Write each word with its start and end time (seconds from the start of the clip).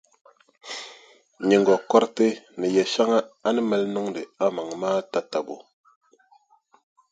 Nyiŋgokɔriti 1.47 2.27
ni 2.57 2.67
yɛʼ 2.75 2.89
shɛŋa 2.93 3.19
a 3.45 3.49
ni 3.53 3.61
mali 3.69 3.87
niŋdi 3.95 4.21
a 4.43 4.45
maŋa 4.55 4.75
maa 4.81 4.99
tatabo. 5.11 5.55